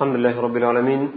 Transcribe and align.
الحمد 0.00 0.16
لله 0.16 0.40
رب 0.40 0.56
العالمين 0.56 1.10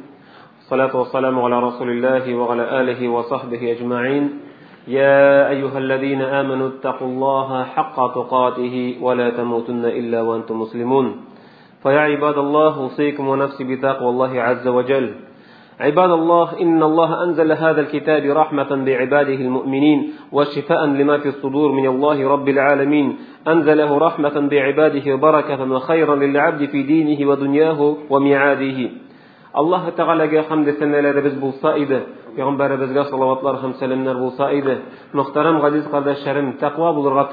الصلاة 0.59 0.91
والسلام 0.97 1.39
على 1.41 1.57
رسول 1.59 1.89
الله 1.89 2.35
وعلى 2.35 2.63
آله 2.81 2.99
وصحبه 3.09 3.71
أجمعين 3.71 4.23
يا 4.87 5.49
أيها 5.49 5.77
الذين 5.77 6.21
آمنوا 6.21 6.67
اتقوا 6.67 7.07
الله 7.07 7.63
حق 7.63 7.95
تقاته 8.15 8.97
ولا 9.01 9.29
تموتن 9.29 9.85
إلا 9.85 10.21
وأنتم 10.21 10.59
مسلمون 10.61 11.07
فيا 11.83 11.99
عباد 11.99 12.37
الله 12.37 12.71
أوصيكم 12.77 13.27
ونفسي 13.27 13.63
بتقوى 13.63 14.09
الله 14.09 14.41
عز 14.41 14.67
وجل 14.67 15.15
عباد 15.79 16.09
الله 16.09 16.61
إن 16.61 16.83
الله 16.83 17.23
أنزل 17.23 17.51
هذا 17.51 17.81
الكتاب 17.81 18.23
رحمة 18.25 18.85
بعباده 18.85 19.33
المؤمنين 19.33 20.13
وشفاء 20.31 20.85
لما 20.85 21.17
في 21.17 21.29
الصدور 21.29 21.71
من 21.71 21.87
الله 21.87 22.29
رب 22.29 22.49
العالمين. 22.49 23.17
أنزله 23.47 23.97
رحمة 23.97 24.47
بعباده 24.51 25.15
بركة 25.15 25.71
وخيرا 25.71 26.15
للعبد 26.15 26.65
في 26.65 26.83
دينه 26.83 27.29
ودنياه 27.29 27.97
وميعاده. 28.09 28.89
الله 29.57 29.89
تعالى 29.89 30.27
جاء 30.27 30.43
حمد 30.49 30.69
سنة 30.69 30.99
لربز 30.99 31.33
بوصائدة 31.33 31.99
يغنبار 32.37 32.71
ربز 32.71 32.91
جاء 32.93 33.03
صلى 33.03 33.23
الله 33.23 33.49
عليه 33.49 33.69
وسلم 33.69 34.79
مخترم 35.13 35.57
غزيز 35.57 35.87
قرد 35.87 36.07
الشرم 36.07 36.51
تقوى 36.51 36.93
بلغة 36.93 37.29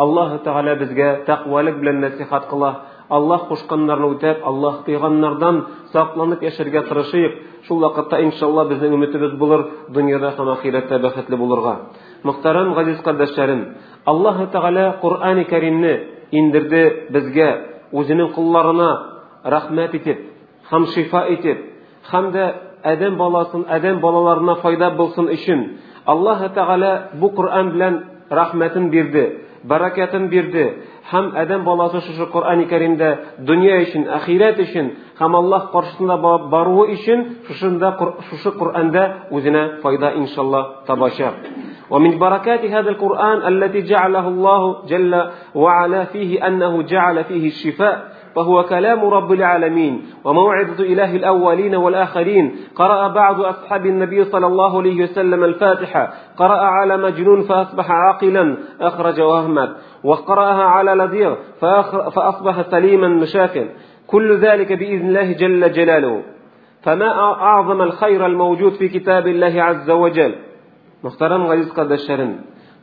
الله 0.00 0.36
تعالى 0.36 0.74
بزجا 0.74 1.14
تقوى 1.26 1.62
لك 1.62 1.74
بلن 1.74 2.04
نسيخات 2.04 2.52
الله. 2.52 2.76
Qila 3.08 3.16
alloh 3.16 3.40
qo'shqanlarni 3.50 4.06
o'tab 4.14 4.36
alloh 4.50 4.74
qilganlardan 4.86 5.56
saqlanib 5.94 6.40
yashashga 6.48 6.80
tirishik 6.88 7.32
shu 7.66 7.74
vaqtda 7.84 8.16
inshaalloh 8.26 8.64
bizning 8.72 8.92
umidimiz 8.98 9.32
bo'lur 9.42 9.60
dunyoda 9.96 10.28
ham 10.36 10.48
oxiratda 10.56 10.96
baxtli 11.04 11.36
bo'lurga 11.42 11.74
muhtaram 12.28 12.68
aziz 12.80 12.98
qardoshlarim 13.06 13.60
alloh 14.12 14.36
taolo 14.54 14.86
qur'oni 15.04 15.44
karimni 15.52 15.94
indirdi 16.38 16.82
bizga 17.14 17.50
o'zining 17.98 18.28
qullarına 18.36 18.90
rahmat 19.54 19.92
etib 19.98 20.18
ham 20.70 20.82
shifo 20.94 21.20
etib 21.34 21.58
hamda 22.10 22.44
adam 22.92 23.14
bolasin 23.22 23.62
adam 23.76 23.96
bolalarına 24.04 24.54
foyda 24.64 24.88
bo'lsin 25.00 25.26
uchun 25.36 25.60
alloh 26.12 26.40
taolo 26.58 26.92
bu 27.20 27.28
qur'on 27.38 27.66
bilan 27.74 27.94
rahmatin 28.40 28.84
berdi 28.94 29.24
barakatini 29.70 30.26
berdi 30.34 30.64
ham 31.10 31.26
adam 31.42 31.60
bolasi 31.68 31.98
shu 32.18 32.26
qur'oni 32.34 32.64
karimda 32.72 33.08
dunyo 33.48 33.74
uchun 33.84 34.02
oxirat 34.18 34.56
uchun 34.66 34.86
ham 35.20 35.32
alloh 35.42 35.62
qarshisida 35.74 36.16
boruvi 36.54 36.84
uchun 36.96 37.18
shunda 37.60 37.88
shu 38.42 38.50
qur'onda 38.60 39.02
o'zini 39.34 39.62
ومن 41.90 42.18
بركات 42.18 42.64
هذا 42.64 42.90
القرآن 42.90 43.38
التي 43.52 43.80
جعله 43.80 44.28
الله 44.28 44.84
جل 44.86 45.30
وعلا 45.54 46.04
فيه 46.04 46.46
أنه 46.46 46.82
جعل 46.82 47.24
فيه 47.24 47.46
الشفاء 47.46 48.13
فهو 48.34 48.62
كلام 48.62 49.04
رب 49.04 49.32
العالمين 49.32 50.02
وموعظة 50.24 50.84
إله 50.84 51.16
الأولين 51.16 51.74
والآخرين. 51.74 52.56
قرأ 52.76 53.08
بعض 53.08 53.40
أصحاب 53.40 53.86
النبي 53.86 54.24
صلى 54.24 54.46
الله 54.46 54.78
عليه 54.78 55.02
وسلم 55.04 55.44
الفاتحة. 55.44 56.12
قرأ 56.36 56.60
على 56.60 56.96
مجنون 56.96 57.42
فأصبح 57.42 57.90
عاقلا 57.90 58.56
أخرج 58.80 59.20
وأحمد 59.20 59.76
وقرأها 60.04 60.62
على 60.62 60.94
لديغ 60.94 61.34
فأصبح 62.10 62.62
سليما 62.70 63.08
مشافا 63.08 63.68
كل 64.06 64.36
ذلك 64.36 64.72
بإذن 64.72 65.06
الله 65.08 65.32
جل 65.32 65.72
جلاله. 65.72 66.22
فما 66.82 67.10
أعظم 67.22 67.82
الخير 67.82 68.26
الموجود 68.26 68.72
في 68.72 68.88
كتاب 68.88 69.26
الله 69.26 69.62
عز 69.62 69.90
وجل. 69.90 70.34
محترم 71.04 71.46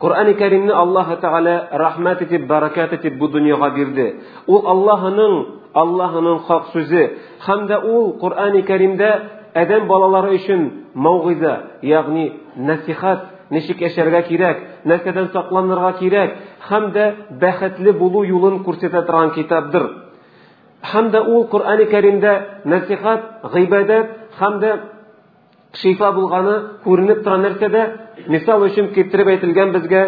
Құр'ан-ы 0.01 0.33
Кәримне 0.33 0.73
Аллаһы 0.73 1.17
Тәгалә 1.21 1.55
рахмат 1.77 2.21
итеп, 2.25 2.47
баракат 2.47 2.93
итеп 2.93 3.17
бу 3.19 3.27
дөньяга 3.29 3.69
бирде. 3.75 4.07
Ул 4.47 4.65
Аллаһының 4.65 5.35
Аллаһының 5.73 6.39
хак 6.47 6.71
сүзе 6.73 7.03
һәм 7.45 7.67
дә 7.69 7.77
ул 7.85 8.15
Құр'ан-ы 8.21 8.63
Кәримдә 8.65 9.11
адәм 9.53 9.87
балалары 9.87 10.35
үшін 10.39 10.63
маугиза, 10.95 11.53
яғни 11.81 12.31
насихат 12.55 13.27
ничек 13.51 13.81
яшәргә 13.83 14.23
кирәк, 14.27 14.63
нәрсәдән 14.85 15.29
сакланырга 15.33 15.91
кирәк 15.99 16.37
һәм 16.69 16.91
дә 16.95 17.05
бәхетле 17.41 17.93
булу 17.99 18.23
юлын 18.25 18.63
күрсәтә 18.65 19.05
торган 19.05 19.35
китаптыр. 19.35 19.87
Һәм 20.81 21.11
дә 21.13 21.21
ул 21.21 21.45
Коръән-и 21.51 21.85
Кәримдә 21.91 22.33
насихат, 22.65 23.21
гыйбадат 23.53 24.07
һәм 24.39 24.59
hamda 25.71 25.79
shifo 25.81 26.07
bo'lgani 26.17 26.55
ko'rinib 26.85 27.19
turgan 27.25 27.41
narsada 27.47 27.81
misol 28.33 28.59
uchun 28.67 28.85
keltirib 28.95 29.27
aytilgan 29.33 29.69
bizga 29.75 30.01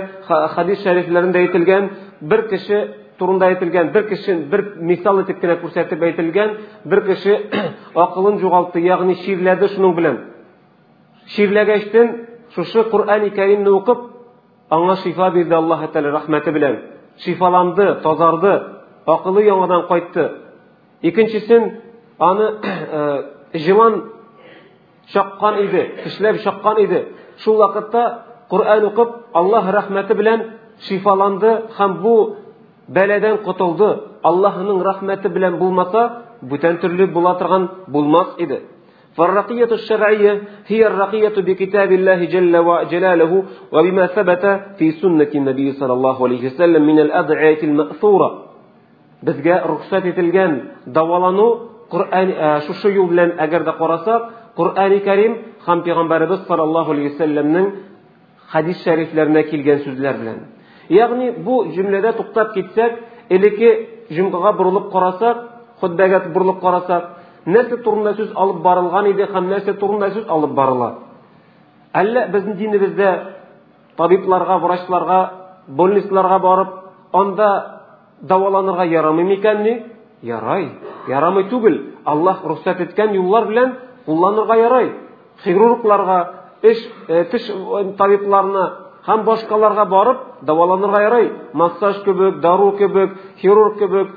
hadis 0.56 0.78
shariflarida 0.85 1.38
aytilgan 1.44 1.84
bir 2.31 2.41
kishi 2.51 2.78
turida 3.19 3.46
aytilgan 3.51 3.85
bir 3.96 4.03
kishi 4.12 4.31
bir 4.52 4.62
misol 4.90 5.16
etibgina 5.23 5.56
ko'rsatib 5.63 6.00
aytilgan 6.07 6.50
bir 6.91 7.00
kishi 7.09 7.34
aqlini 8.06 8.38
yo'qoltdi 8.46 8.79
ya'ni 8.90 9.16
shirladi 9.23 9.66
shuning 9.73 9.94
bilan 10.00 10.16
shirlagachdan 11.34 12.07
shu 12.72 12.81
qur'oni 12.94 13.29
karimni 13.38 13.72
o'qib 13.79 14.00
anga 14.75 14.96
shifo 15.03 15.28
berdi 15.35 15.56
alloh 15.62 15.79
taolo 15.94 16.09
rahmati 16.19 16.50
bilan 16.57 16.75
shifolandi 17.23 17.85
tozardi 18.06 18.53
aqli 19.16 19.41
yangidan 19.52 19.81
qaytdi 19.91 20.23
ikkinchisin 21.07 21.62
ani 22.29 22.46
jilon 23.66 23.94
shoqqan 25.14 25.53
edi 25.66 25.84
tishlab 26.03 26.36
shoqqan 26.46 26.78
edi 26.86 27.00
shu 27.44 27.52
vaqtda 27.62 28.03
qur'on 28.52 28.84
o'qib 28.90 29.09
alloh 29.40 29.64
rahmati 29.78 30.14
bilan 30.19 30.40
shifolandi 30.86 31.52
ham 31.78 31.91
bu 32.03 32.16
baladan 32.97 33.36
qutuldi 33.47 33.90
allohning 34.30 34.80
rahmati 34.90 35.28
bilan 35.36 35.53
bo'lmasa 35.62 36.02
butun 36.50 36.75
turli 36.81 37.06
bo'la 37.16 37.34
turgan 37.40 37.64
bo'lmas 37.94 38.30
edi 38.46 38.59
فالرقية 39.18 39.72
الشرعية 39.80 40.34
هي 40.72 40.81
الرقية 40.91 41.35
بكتاب 41.47 41.90
الله 42.00 42.20
جل 42.34 42.56
وجلاله 42.70 43.34
وبما 43.75 44.06
ثبت 44.18 44.44
في 44.78 44.88
سنة 45.02 45.31
النبي 45.40 45.68
صلى 45.80 45.94
الله 45.97 46.18
عليه 46.25 46.44
وسلم 46.50 46.81
من 46.91 47.00
الأدعية 47.06 47.62
المأثورة 47.70 48.30
bizga 49.28 49.56
ruxsat 49.72 50.03
etilgan 50.12 50.52
davolanu 50.97 51.47
qur'on 51.94 52.28
shu 52.66 52.74
shu 52.81 52.90
yo'l 52.97 53.08
bilan 53.12 53.30
agarda 53.46 53.72
qarasak 53.81 54.22
qur'oni 54.58 55.00
karim 55.08 55.34
ham 55.66 55.78
payg'ambarimiz 55.86 56.40
sollallohu 56.50 56.90
alayhi 56.94 57.09
vasallamning 57.14 57.68
hadis 58.53 58.78
shariflarida 58.86 59.41
kelgan 59.52 59.80
so'zlar 59.86 60.16
bilan. 60.22 60.38
Ya'ni 60.97 61.28
bu 61.46 61.56
jumlada 61.75 62.12
to'xtab 62.19 62.47
ketsak 62.56 62.91
iliki 63.36 63.69
jumqaga 64.16 64.52
burilib 64.59 64.86
qarasak 64.96 65.36
xutbaga 65.81 66.18
burilib 66.36 66.59
qarasak 66.66 67.03
narsa 67.53 67.75
turida 67.86 68.12
so'z 68.19 68.31
olib 68.44 68.59
borilgan 68.68 69.06
edi 69.14 69.24
ham 69.34 69.46
narsa 69.53 69.72
turida 69.81 70.08
so'z 70.16 70.25
olib 70.36 70.53
boriladi. 70.59 70.97
Alla 72.00 72.22
bizni 72.34 72.53
dinimizda 72.62 73.09
tabiblarga 74.00 74.56
vrachlarga 74.66 75.20
больницаларga 75.80 76.38
borib 76.47 76.70
onda 77.20 77.50
davolanырга 78.31 78.85
ярамый 78.97 79.25
ekanmi 79.38 79.74
ярай 80.35 80.64
ярамый 81.08 81.46
түгел 81.52 81.75
alloh 82.12 82.38
ruxsat 82.52 82.78
etgan 82.85 83.09
yo'llar 83.20 83.44
bilan 83.52 83.70
qo'llanырга 84.08 84.56
ярай. 84.68 84.88
Хирургларга 85.44 86.19
ish 86.72 86.84
tish 87.31 87.47
tabiblарына 88.00 88.66
ham 89.08 89.19
boshqalarga 89.30 89.86
borib 89.96 90.18
davolanырга 90.47 91.00
ярай. 91.08 91.25
Massaj 91.62 91.96
kebek 92.06 92.34
daru 92.46 92.69
kebek 92.80 93.09
xirurg 93.41 93.74
kebek 93.81 94.08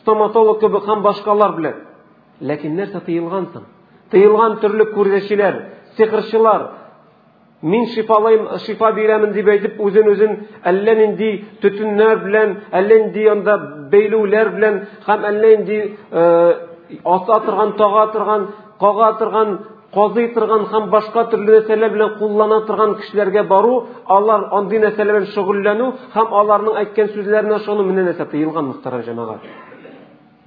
stomatolog 0.00 0.58
kebek 0.62 0.84
ham 0.90 1.00
boshqalar 1.06 1.50
bilan 1.58 1.76
lekin 2.48 2.72
narsa 2.78 2.98
tiyilgansan 3.08 3.64
tiyilgan 4.12 4.52
turli 4.62 4.84
ko'rsatchilar 4.96 5.54
sehrchilar 5.96 6.60
мин 7.72 7.84
шифалайм 7.94 8.42
шифа 8.66 8.88
бирәмен 8.98 9.30
дип 9.36 9.48
әйтеп 9.54 9.74
үзен 9.86 10.06
үзен 10.12 10.32
әллә 10.70 10.94
нинди 11.02 11.30
төтеннәр 11.62 12.16
белән 12.26 12.50
әллә 12.78 12.96
нинди 13.02 13.26
анда 13.34 13.54
бәйлүләр 13.92 14.48
белән 14.56 14.76
һәм 15.08 15.20
әллә 15.30 15.50
нинди 15.54 15.78
аса 17.14 17.36
торган 17.46 17.70
тага 17.82 18.04
торган 18.14 18.42
кага 18.80 19.12
торган 19.18 19.58
казый 19.94 20.28
торган 20.34 20.66
һәм 20.72 20.90
башка 20.90 21.24
төрле 21.30 21.58
нәрсәләр 21.58 21.92
белән 21.94 22.18
куллана 22.18 22.60
торган 22.66 22.94
кешеләргә 23.00 23.46
бару 23.48 23.86
алар 24.06 24.48
андый 24.58 24.78
нәрсәләр 24.78 25.18
белән 25.18 25.32
шөгыльләнү 25.34 25.88
һәм 26.14 26.36
аларның 26.40 26.78
әйткән 26.84 27.10
сүзләренә 27.14 27.58
шуны 27.64 27.86
менә 27.88 28.06
нәрсә 28.10 28.28
тыелган 28.30 28.70
мөхтәрәм 28.70 29.02
җәмәгать. 29.08 29.48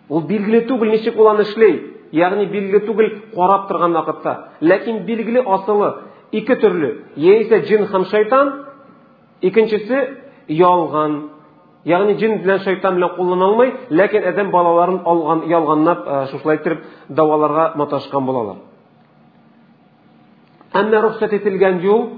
Ул 0.09 0.24
билгеле 0.27 0.63
түгел 0.68 0.91
ничек 0.91 1.19
ул 1.19 1.30
аны 1.30 1.44
эшли 1.44 1.71
ягъни 2.13 2.45
билгеле 2.45 2.85
түгел 2.88 3.09
карап 3.35 3.68
торган 3.68 3.94
вакытта. 3.94 4.50
Ләкин 4.62 5.03
билгеле 5.06 5.41
асылы 5.41 5.94
ике 6.31 6.56
төрле. 6.56 7.03
Яисә 7.15 7.63
джин 7.65 7.88
һәм 7.91 8.06
шайтан. 8.06 8.53
Икенчесе 9.41 10.18
ялган. 10.47 11.30
Ягъни 11.85 12.18
джин 12.18 12.41
белән 12.44 12.59
шайтан 12.63 12.95
белән 12.95 13.15
куллана 13.15 13.45
алмый 13.45 13.74
ләкин 13.89 14.27
адәм 14.31 14.51
балаларын 14.51 15.01
алган 15.06 15.44
ялганлап 15.50 16.30
шушылай 16.31 16.57
итеп 16.57 16.83
даваларга 17.09 17.71
маташкан 17.75 18.25
булалар 18.25 18.57
әмма 20.74 21.01
рөхсәт 21.07 21.33
ителгән 21.39 21.81
юл 21.83 22.09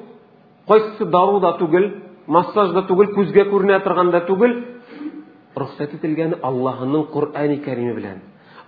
кайсысы 0.67 1.05
дару 1.05 1.39
да 1.39 1.57
түгел 1.59 1.91
массаж 2.27 2.73
да 2.73 2.85
түгел 2.87 3.13
күзгә 3.15 3.47
күренә 3.51 3.81
торган 3.83 4.11
да 4.11 4.23
түгел. 4.25 4.55
Рөхсәт 5.55 5.93
ителгәне 5.95 6.41
аллаһының 6.43 7.05
куръани 7.13 7.61
кәриме 7.63 7.93
белән. 7.95 8.19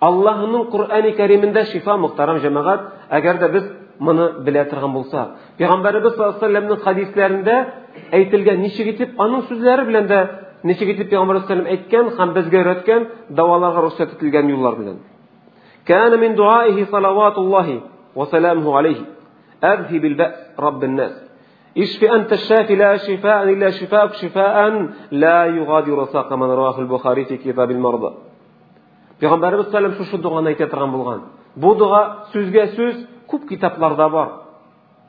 Аллаһының 0.01 0.69
құр'ани 0.71 1.15
кәримендә 1.17 1.65
шифа 1.71 1.97
мұхтарам 1.99 2.39
жамағат 2.44 2.85
әгәр 3.17 3.39
дә 3.41 3.49
без 3.51 3.65
моны 3.99 4.27
белә 4.45 4.67
торган 4.69 4.94
булсак 4.94 5.33
пәйғамбәребез 5.57 6.13
саллаллаху 6.15 6.45
алейhi 6.45 6.67
вәсәлләмнең 6.69 6.83
хадисләрендә 6.83 7.55
әйтелгән 8.13 8.61
ничек 8.61 8.91
итеп 8.94 9.19
аның 9.19 9.47
сүзләре 9.49 9.88
белән 9.89 10.07
дә 10.07 10.19
ничек 10.63 10.89
итеп 10.95 11.09
пайгамбар 11.12 11.44
салам 11.48 11.68
әйткән 11.74 12.15
һәм 12.18 12.33
безгә 12.38 12.63
өйрәткән 12.63 13.07
дәваларга 13.30 13.86
рөхсәт 13.86 14.18
ителгән 14.18 14.50
юллар 14.56 14.75
белән 14.80 14.98
كان 15.88 16.19
من 16.19 16.36
دعائه 16.36 16.86
صلوات 16.86 17.38
الله 17.38 17.81
وسلامه 18.15 18.77
عليه 18.77 19.01
أذهب 19.63 20.06
البأس 20.06 20.36
رب 20.59 20.83
الناس 20.83 21.13
اشف 21.77 22.04
أنت 22.04 22.33
الشافي 22.33 22.75
لا 22.75 22.98
شفاء 22.98 23.44
إلا 23.50 23.69
شفاءك 23.69 24.13
شفاء 24.13 24.56
لا 25.12 25.45
يغادر 25.45 26.06
ساق 26.06 26.33
من 26.33 26.50
رواه 26.59 26.80
البخاري 26.80 27.25
في 27.25 27.38
كتاب 27.38 27.71
المرضى 27.71 28.12
في 29.19 29.27
غنبار 29.27 29.63
شو 29.98 30.04
شو 30.04 30.18
دعاء 30.18 30.44
نيتي 30.44 30.65
ترغم 30.65 30.92
بلغان 30.92 31.21
بو 31.57 31.69
سوز 32.33 33.07
كوب 33.27 33.42
كتاب 33.50 33.74
لرضا 33.80 34.46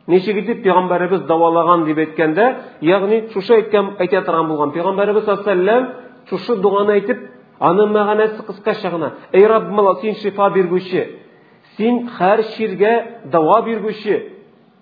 Ничек 0.08 0.38
итеп 0.42 0.64
Пәйғамбәрбез 0.66 1.24
давалаган 1.28 1.86
дип 1.88 1.98
әйткәндә, 2.04 2.48
ягъни 2.82 3.22
шушы 3.34 3.54
әйткән 3.56 3.94
әйтә 4.04 4.24
торган 4.26 4.50
булган. 4.50 4.74
Пәйғамбәрбез 4.76 5.30
сәлләм 5.46 5.88
шушы 6.30 6.58
дуаны 6.60 6.98
әйтеп, 6.98 7.22
аның 7.60 7.94
мәгънәсе 7.96 8.44
кыскача 8.48 8.92
гына. 8.92 9.12
Эй 9.32 9.48
Раббым, 9.48 9.96
син 10.02 10.16
шифа 10.16 10.50
биргүче, 10.52 11.06
син 11.78 12.10
һәр 12.18 12.44
ширгә 12.58 12.94
дава 13.32 13.62
биргүче, 13.64 14.20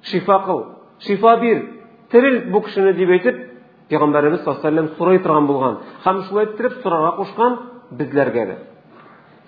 шифа 0.01 0.39
кыл, 0.45 0.65
шифа 0.99 1.37
бир, 1.37 1.63
терил 2.11 2.51
бу 2.51 2.61
кешене 2.61 2.93
дип 2.93 3.09
әйтеп, 3.09 3.47
Пәйғамбәрбез 3.91 4.41
сәлләм 4.47 4.95
сорый 4.97 5.19
торган 5.19 5.47
булган. 5.47 5.79
Һәм 6.03 6.23
шулай 6.29 6.45
итеп 6.45 6.81
сорарга 6.81 7.15
кушкан 7.17 7.59
безләргә 7.91 8.45
дә. 8.47 8.57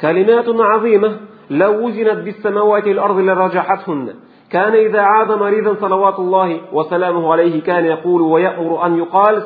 كلمات 0.01 0.47
عظيمة 0.49 1.11
لو 1.49 1.73
وزنت 1.85 2.19
بالسماوات 2.25 2.87
والأرض 2.87 3.17
لرجحتهن 3.27 4.07
كان 4.50 4.72
إذا 4.72 5.00
عاد 5.00 5.32
مريضا 5.32 5.74
صلوات 5.74 6.18
الله 6.18 6.60
وسلامه 6.72 7.32
عليه 7.32 7.62
كان 7.62 7.84
يقول 7.84 8.22
ويأمر 8.22 8.86
أن 8.86 8.98
يقال 8.98 9.42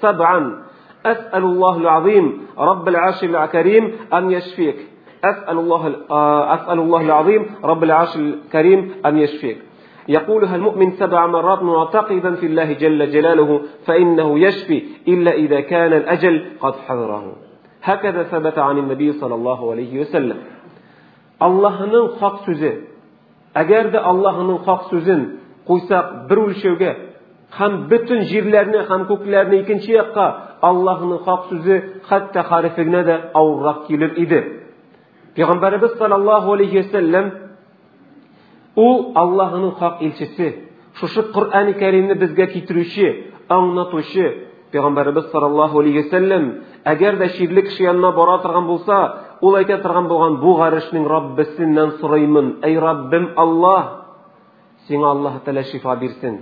سبعا. 0.00 0.62
أسأل 1.06 1.44
الله 1.44 1.76
العظيم 1.76 2.40
رب 2.58 2.88
العرش 2.88 3.24
الكريم 3.24 3.92
أن 4.14 4.30
يشفيك. 4.30 4.76
أسأل 5.24 5.58
الله 5.58 5.96
آه، 6.10 6.54
أسأل 6.54 6.78
الله 6.78 7.00
العظيم 7.00 7.46
رب 7.64 7.84
العرش 7.84 8.16
الكريم 8.16 8.94
أن 9.06 9.18
يشفيك. 9.18 9.58
يقولها 10.08 10.56
المؤمن 10.56 10.90
سبع 10.90 11.26
مرات 11.26 11.62
معتقدا 11.62 12.34
في 12.34 12.46
الله 12.46 12.72
جل 12.72 13.10
جلاله 13.10 13.60
فإنه 13.86 14.38
يشفي 14.38 14.82
إلا 15.08 15.32
إذا 15.32 15.60
كان 15.60 15.92
الأجل 15.92 16.46
قد 16.60 16.74
حضره. 16.74 17.32
هكذا 17.82 18.22
ثبت 18.22 18.58
عن 18.58 18.78
النبي 18.78 19.12
صلى 19.12 19.34
الله 19.34 19.70
عليه 19.70 20.00
وسلم. 20.00 20.36
Allah'ın 21.40 22.12
hak 22.20 22.38
sözü 22.46 22.91
Аллаһының 23.54 24.64
хак 24.64 24.88
сүзен 24.90 25.26
куйсак 25.66 26.28
бер 26.28 26.38
үлчәүгә 26.38 26.92
һәм 27.58 27.72
бөтен 27.90 28.24
җирләрне 28.30 28.86
һәм 28.88 29.06
күкләрне 29.10 29.60
икенче 29.62 29.92
якка 29.92 30.26
Аллаһның 30.62 31.24
хак 31.26 31.48
сүзе 31.50 31.76
хәтта 32.08 32.42
харифигенә 32.46 33.02
дә 33.04 33.16
авыррак 33.34 33.86
килер 33.88 34.12
иде. 34.16 34.40
Пәйгамбәрбез 35.34 35.96
саллаллаһу 35.98 36.54
алейхи 36.54 36.78
вәсәлләм 36.78 37.30
ул 38.76 39.12
Аллаһның 39.18 39.74
хак 39.80 40.02
илчесе, 40.02 40.48
шушы 41.00 41.22
Коръәни 41.34 41.74
Кәримне 41.80 42.14
безгә 42.14 42.46
китерүче, 42.54 43.10
аңлатучы, 43.48 44.28
Пәйгамбәрбез 44.72 45.32
саллаллаһу 45.32 45.82
алейхи 45.82 46.06
вәсәлләм 46.06 46.46
әгәр 46.84 47.18
дә 47.18 47.28
ширле 47.36 47.62
кеше 47.62 47.82
янына 47.82 48.12
бара 48.12 48.38
торган 48.42 48.66
булса, 48.66 49.21
ул 49.42 49.58
әйтә 49.58 49.80
торган 49.82 50.08
булган 50.08 50.38
бу 50.42 50.54
гарешнең 50.56 51.08
Раббисеннән 51.10 51.96
сорыймын. 52.00 52.54
Эй 52.62 52.78
Раббим 52.78 53.32
Аллаһ, 53.36 53.88
сиңа 54.88 55.10
Аллаһ 55.16 55.42
тәлә 55.46 55.66
шифа 55.70 55.96
бирсен 55.96 56.40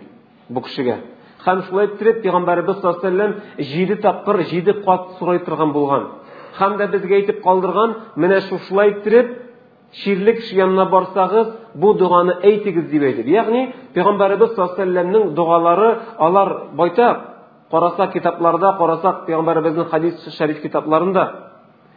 бу 0.49 0.61
кешегә. 0.61 0.99
Һәм 1.45 1.63
шулай 1.69 1.89
итеп 1.89 2.21
Пәйгамбәрбез 2.23 2.81
саллаллаһу 2.81 3.07
алейхи 3.07 3.37
вәсәлләм 3.57 3.97
7 3.97 4.01
тапкыр 4.03 4.43
7 4.45 4.83
кат 4.85 5.07
сорый 5.19 5.39
торган 5.47 5.73
булган. 5.73 6.09
Һәм 6.59 6.77
дә 6.77 6.91
безгә 6.93 7.15
әйтеп 7.17 7.43
калдырган, 7.45 7.95
менә 8.17 8.41
шулай 8.69 8.91
итеп 8.91 9.39
ширле 9.93 10.35
кеше 10.35 10.57
янына 10.57 10.85
барсагыз, 10.91 11.49
бу 11.75 11.95
дуганы 11.95 12.37
әйтегез 12.43 12.91
дип 12.91 13.03
әйтеп. 13.03 13.27
Ягъни 13.27 13.73
Пәйгамбәрбез 13.95 14.55
саллаллаһу 14.57 15.31
дугалары 15.35 15.99
алар 16.19 16.71
байтак 16.75 17.21
карасак 17.71 18.13
китапларда, 18.13 18.77
карасак 18.79 19.27
Пәйгамбәребезнең 19.27 19.89
хадис 19.91 20.37
шәриф 20.37 20.61
китапларында. 20.63 21.50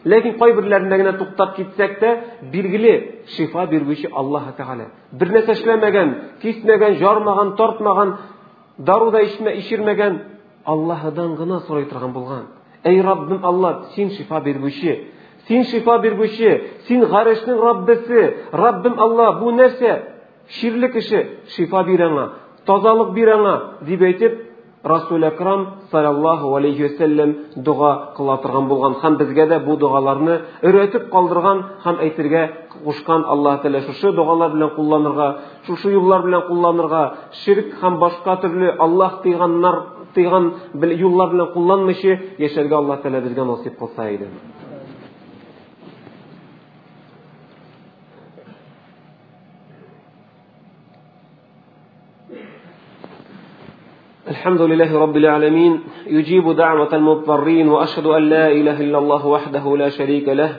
Ләкин 0.04 0.36
кайберләрендә 0.36 0.98
генә 1.00 1.14
туктап 1.18 1.56
китсәк 1.56 1.94
тә, 2.02 2.10
билгеле 2.52 3.24
шифа 3.38 3.64
бирүче 3.72 4.10
Аллаһ 4.12 4.52
Тәгалә. 4.58 4.90
Бер 5.12 5.32
нәрсә 5.32 5.56
эшләмәгән, 5.56 6.12
кисмәгән, 6.42 6.98
жармаган, 7.00 7.56
тартмаган, 7.56 8.14
дару 8.78 9.12
да 9.12 9.22
ичмә, 9.24 9.56
ишермәгән 9.62 10.20
Аллаһыдан 10.66 11.36
гына 11.40 11.60
сорый 11.68 11.86
торган 11.86 12.12
булган. 12.14 12.48
Эй 12.84 13.02
Раббим 13.02 13.46
Аллаһ, 13.46 13.94
син 13.96 14.10
шифа 14.10 14.42
бирүче, 14.42 15.08
син 15.48 15.64
шифа 15.64 16.00
бирүче, 16.00 16.52
син 16.88 17.06
гарешнең 17.06 17.62
Раббисе, 17.64 18.36
Раббим 18.52 19.00
Аллаһ, 19.00 19.40
бу 19.40 19.52
нәрсә? 19.52 20.02
Ширле 20.50 20.90
кеше 20.90 21.40
шифа 21.56 21.84
бир 21.84 22.02
тазалык 22.66 23.14
бир 23.14 23.30
дип 23.82 24.02
әйтеп, 24.02 24.53
Расул 24.84 25.24
Акрам 25.24 25.62
саллаллаху 25.92 26.56
алейхи 26.58 26.84
вәсәлләм 26.84 27.36
дуга 27.56 27.92
кыла 28.18 28.38
торган 28.44 28.68
булган 28.68 28.98
һәм 29.00 29.16
безгә 29.18 29.46
дә 29.48 29.60
бу 29.64 29.78
дугаларны 29.80 30.42
өйрәтеп 30.62 31.06
калдырган 31.14 31.62
һәм 31.86 32.02
әйтергә 32.04 32.42
кушкан 32.84 33.24
Аллаһ 33.24 33.62
Тәала 33.64 33.82
шушы 33.86 34.12
дугалар 34.12 34.52
белән 34.52 34.76
кулланырга, 34.76 35.30
шушы 35.68 35.94
юллар 35.94 36.26
белән 36.28 36.48
кулланырга, 36.50 37.04
ширк 37.46 37.80
һәм 37.80 38.00
башка 38.00 38.36
төрле 38.42 38.76
Аллаһ 38.78 39.22
тыйганнар 39.24 39.80
тыйган 40.16 40.52
юллар 40.76 41.30
белән 41.32 41.54
кулланмыйчы 41.54 42.20
яшәргә 42.40 42.76
Аллаһ 42.76 43.02
Тәала 43.04 43.22
безгә 43.22 43.46
насип 43.46 43.80
кылса 43.80 44.10
иде. 44.10 44.28
الحمد 54.44 54.62
لله 54.62 55.00
رب 55.00 55.18
العالمين. 55.18 55.80
يجيب 56.07 56.56
دعوة 56.56 56.95
المضطرين 56.95 57.68
وأشهد 57.68 58.06
أن 58.06 58.24
لا 58.30 58.51
إله 58.51 58.81
إلا 58.81 58.98
الله 58.98 59.28
وحده 59.28 59.78
لا 59.78 59.90
شريك 59.90 60.30
له 60.30 60.56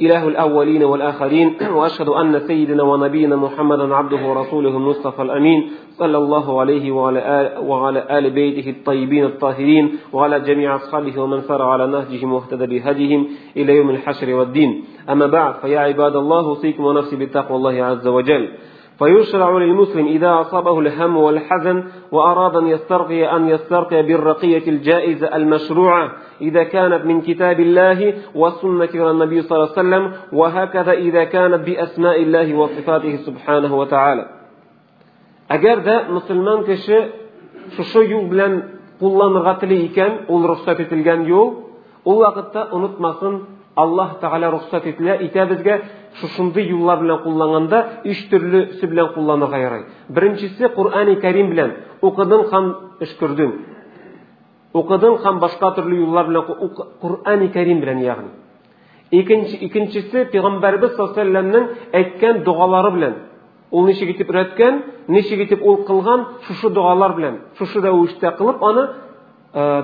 إله 0.00 0.28
الأولين 0.28 0.84
والآخرين 0.84 1.56
وأشهد 1.72 2.08
أن 2.08 2.40
سيدنا 2.40 2.82
ونبينا 2.82 3.36
محمدا 3.36 3.94
عبده 3.94 4.26
ورسوله 4.28 4.76
المصطفى 4.76 5.22
الأمين 5.22 5.70
صلى 5.90 6.18
الله 6.18 6.60
عليه 6.60 6.90
وعلى 6.90 7.18
آل, 7.40 7.68
وعلى 7.68 8.18
آل 8.18 8.30
بيته 8.30 8.70
الطيبين 8.70 9.24
الطاهرين 9.24 9.98
وعلى 10.12 10.40
جميع 10.40 10.76
أصحابه 10.76 11.20
ومن 11.22 11.40
سار 11.40 11.62
على 11.62 11.86
نهجهم 11.86 12.32
واهتدى 12.32 12.66
بهديهم 12.66 13.26
إلى 13.56 13.76
يوم 13.76 13.90
الحشر 13.90 14.34
والدين. 14.34 14.84
أما 15.10 15.26
بعد 15.26 15.54
فيا 15.54 15.80
عباد 15.80 16.16
الله 16.16 16.46
أوصيكم 16.46 16.84
ونفسي 16.84 17.16
بتقوى 17.16 17.56
الله 17.56 17.84
عز 17.84 18.06
وجل. 18.06 18.48
فيشرع 18.98 19.50
للمسلم 19.58 20.06
إذا 20.06 20.40
أصابه 20.40 20.78
الهم 20.78 21.16
والحزن 21.16 21.84
وأراد 22.12 22.56
أن 22.56 22.66
يسترقي 22.66 23.36
أن 23.36 23.48
يسترقي 23.48 24.02
بالرقية 24.02 24.68
الجائزة 24.68 25.36
المشروعة. 25.36 26.12
إذا 26.40 26.62
كانت 26.62 27.04
من 27.04 27.20
كتاب 27.20 27.60
الله 27.60 28.14
وسنة 28.34 29.10
النبي 29.10 29.42
صلى 29.42 29.56
الله 29.56 29.70
عليه 29.76 29.80
وسلم 29.80 30.12
وهكذا 30.32 30.92
إذا 30.92 31.24
كانت 31.24 31.60
بأسماء 31.66 32.22
الله 32.22 32.54
وصفاته 32.54 33.16
سبحانه 33.16 33.78
وتعالى. 33.78 34.24
أجر 35.50 35.78
ذا 35.78 36.08
مسلمان 36.08 36.64
shu 37.74 38.00
yo'l 38.12 38.26
bilan 38.32 38.52
qo'llanirg'a 39.02 39.54
tili 39.60 39.76
ekan 39.88 40.12
ul 40.32 40.42
ruxsat 40.52 40.78
etilgan 40.84 41.20
yo'l 41.32 41.48
u 42.10 42.12
vaqtda 42.22 42.60
unutmasin 42.76 43.34
alloh 43.82 44.10
taolo 44.22 44.48
ruxsat 44.56 44.82
etadi 45.26 45.48
bizga 45.52 45.74
шушындый 46.20 46.68
юллар 46.70 47.00
белән 47.02 47.22
кулланганда 47.24 47.82
өч 48.04 48.22
төрлесе 48.30 48.86
белән 48.86 49.12
кулланырга 49.14 49.58
ярый. 49.58 49.84
Беренчесе 50.08 50.68
Кур'ани 50.74 51.16
Кәрим 51.20 51.50
белән 51.52 51.74
укыдың 52.02 52.46
һәм 52.52 52.72
эшкөрдең. 53.04 53.52
Укыдың 54.74 55.20
һәм 55.24 55.40
башка 55.40 55.72
төрле 55.76 56.00
юллар 56.00 56.26
белән 56.30 56.74
Кур'ани 57.00 57.48
Кәрим 57.52 57.80
белән 57.80 58.02
ягъни. 58.04 58.32
Икенче 59.10 59.56
икенчесе 59.66 60.26
Пәйгамбәрбез 60.32 60.96
саллаллаһу 60.96 61.20
алейһи 61.20 61.52
вәсәлләмнең 61.52 61.68
әйткән 61.94 62.42
дугалары 62.44 62.90
белән. 62.96 63.14
Ул 63.70 63.86
ничек 63.86 64.10
итеп 64.14 64.30
өйрәткән, 64.30 64.82
ничек 65.08 65.40
итеп 65.46 65.62
ул 65.62 65.84
кылган 65.86 66.24
шушы 66.46 66.70
дугалар 66.70 67.14
белән, 67.16 67.38
шушы 67.58 67.80
рәвештә 67.82 68.32
кылып 68.38 68.62
аны 68.62 68.86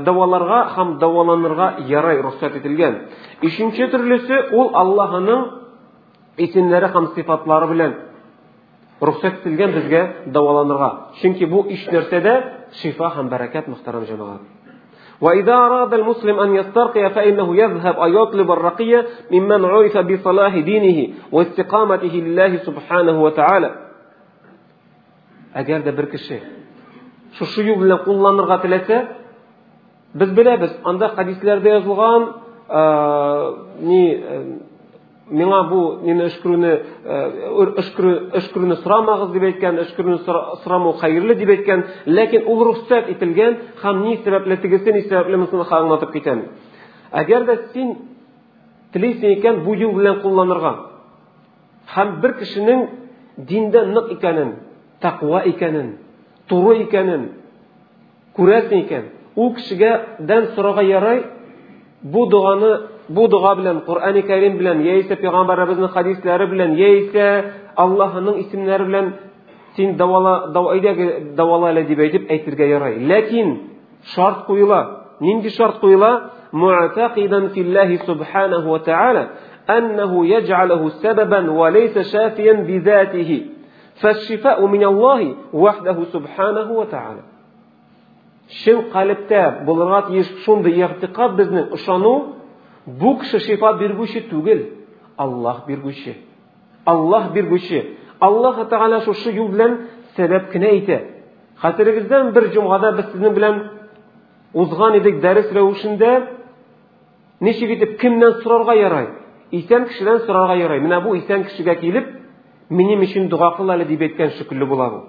даваларга 0.04 0.58
һәм 0.76 0.98
даваланырга 0.98 1.68
ярай 1.88 2.20
рөхсәт 2.22 2.56
ителгән. 2.60 2.98
Ишенче 3.42 3.88
төрлесе 3.88 4.48
ул 4.52 4.70
Аллаһының 4.74 5.61
isimlari 6.44 6.86
ham 6.94 7.04
sifatlari 7.14 7.66
bilan 7.72 7.92
ruxsat 9.08 9.34
etilgan 9.38 9.70
bizga 9.76 10.02
davolanirga 10.34 10.90
chunki 11.20 11.44
bu 11.52 11.60
ish 11.74 11.84
narsada 11.94 12.34
shifo 12.80 13.06
ham 13.14 13.26
barakat 13.32 13.64
muhtaram 13.72 14.04
jamoat 14.12 14.42
وإذا 15.22 15.54
أراد 15.54 15.94
المسلم 15.94 16.40
أن 16.40 16.54
يسترقي 16.54 17.10
فإنه 17.10 17.56
يذهب 17.56 17.96
أن 17.98 18.10
يطلب 18.14 18.50
الرقية 18.50 19.06
ممن 19.30 19.64
عرف 19.64 19.98
بصلاح 19.98 20.58
دينه 20.58 20.98
واستقامته 21.32 22.14
لله 22.26 22.56
سبحانه 22.56 23.16
وتعالى 23.22 23.70
agarda 25.54 25.90
bir 25.98 26.06
kishi 26.10 26.38
shu 27.36 27.44
shuyu 27.54 27.74
bilan 27.80 27.98
qo'llanirga 28.06 28.56
tilasa 28.64 28.96
biz 30.20 30.30
bilamiz 30.38 30.72
anda 30.90 31.06
hadislarda 31.16 31.68
yozilgan 31.76 32.22
миңа 35.30 35.58
бу 35.70 35.80
мені 36.02 36.26
үшкіруні 36.26 36.72
үшкіруні 38.38 38.78
сұрамағыз 38.82 39.32
деп 39.34 39.44
әйткән 39.48 39.78
үшкіруні 39.84 40.18
сұрамау 40.64 40.96
хайырлы 41.00 41.36
деп 41.38 41.52
әйткән 41.54 41.84
ләкин 42.06 42.48
ул 42.50 42.64
рөхсәт 42.68 43.10
ителгән 43.14 43.58
һәм 43.82 44.02
ни 44.06 44.16
сәбәпле 44.24 44.58
тегесе 44.64 44.92
ни 44.92 45.04
сәбәпле 45.06 45.38
монысын 45.38 45.62
аңлатып 45.62 46.12
китәм. 46.16 46.42
Әгәр 47.12 47.46
дә 47.46 47.56
син 47.72 47.94
телисең 48.92 49.38
икән 49.38 49.62
бу 49.64 49.76
юл 49.78 49.94
белән 49.96 50.20
кулланырга. 50.24 50.74
Һәм 51.94 52.18
бер 52.20 52.36
кешенең 52.40 52.86
диндә 53.38 53.86
нык 53.92 54.12
икәнен 54.16 54.56
тақва 55.02 55.44
икәнен 55.50 55.96
туры 56.48 56.82
икәнен 56.84 57.28
күрәсең 58.36 58.84
икән 58.84 59.08
ул 59.36 59.54
кешегә 59.56 59.92
дән 60.20 60.52
сорарга 60.56 60.82
ярай 60.82 61.24
бу 62.02 62.26
дуганы 62.30 62.72
bu 63.16 63.24
duo 63.32 63.50
bilan 63.58 63.76
qur'oni 63.88 64.22
karim 64.30 64.54
bilan 64.60 64.78
yaisa 64.88 65.14
payg'ambarimizni 65.22 65.88
hadislari 65.94 66.46
bilan 66.52 66.70
yaisa 66.84 67.26
allohning 67.84 68.36
ismlari 68.42 68.84
bilan 68.90 69.06
sen 69.76 69.88
davala 70.00 70.34
davala 71.40 71.68
deb 71.90 71.98
aytib 72.04 72.22
aytirga 72.34 72.66
yaray 72.74 72.94
lekin 73.12 73.48
shart 74.14 74.38
qo'yila 74.48 74.80
ninga 75.26 75.50
shart 75.58 75.76
qo'yila 75.84 76.10
mu'taqidan 76.62 77.44
fillahi 77.54 77.96
subhanahu 78.08 78.66
va 78.74 78.80
taala 78.88 79.22
annahu 79.78 80.16
yaj'alahu 80.34 80.86
sababan 81.02 81.44
va 81.58 81.66
laysa 81.76 82.00
shafiyan 82.14 82.58
bi 82.68 82.76
zatihi 82.90 83.38
فالشفاء 84.02 84.66
من 84.66 84.84
الله 84.84 85.34
وحده 85.52 85.98
سبحانه 86.14 86.68
وتعالى 86.80 87.22
شن 88.48 88.78
قالبتا 88.94 89.48
بلغات 89.66 90.06
يشون 90.10 90.62
دي 90.62 90.84
اعتقاد 90.84 91.30
بزن 91.36 91.56
اشانو 91.76 92.14
Бу 92.86 93.18
кеше 93.18 93.40
шифа 93.40 93.74
биргүче 93.78 94.28
түгел, 94.30 94.66
Аллаһ 95.16 95.66
биргүче. 95.68 96.16
Аллаһ 96.86 97.32
биргүче. 97.32 97.82
Аллаһ 98.20 98.66
Тәгалә 98.70 99.04
шушы 99.04 99.30
юл 99.32 99.48
белән 99.54 99.78
сәбәп 100.16 100.50
кенә 100.52 100.68
әйтә. 100.76 100.98
Хәтерегездән 101.62 102.32
бер 102.32 102.48
җомгада 102.54 102.92
без 102.96 103.06
сезнең 103.12 103.34
белән 103.34 103.60
узган 104.54 104.96
идек 104.98 105.20
дәрес 105.22 105.52
рәвешендә 105.54 106.12
ничек 107.40 107.70
итеп 107.76 107.98
кемнән 108.00 108.40
сорарга 108.42 108.74
ярай? 108.74 109.06
Исән 109.52 109.86
кешедән 109.86 110.24
сорарга 110.26 110.56
ярай. 110.56 110.80
Менә 110.80 111.02
бу 111.04 111.14
исән 111.16 111.44
кешегә 111.44 111.76
килеп, 111.80 112.08
минем 112.70 113.02
өчен 113.06 113.28
дуга 113.28 113.52
кыл 113.56 113.70
әле 113.70 113.86
дип 113.86 114.00
әйткән 114.00 114.34
шикелле 114.38 114.66
була 114.66 114.90
бу. 114.90 115.00